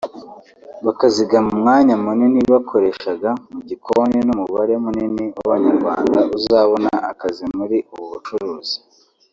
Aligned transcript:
bakazigama 0.85 1.47
umwanya 1.55 1.93
munini 2.03 2.39
bakoreshaga 2.53 3.29
mu 3.53 3.59
gikoni 3.69 4.17
n’ 4.27 4.29
umubare 4.35 4.73
munini 4.83 5.23
w’Abanyarwanda 5.37 6.19
uzabona 6.37 6.89
akazi 7.11 7.43
muri 7.57 7.77
ubu 7.95 8.05
bucuruzi 8.13 8.75